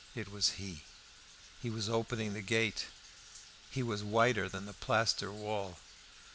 [0.15, 0.81] It was he;
[1.61, 2.87] he was opening the gate;
[3.69, 5.77] he was whiter than the plaster wall.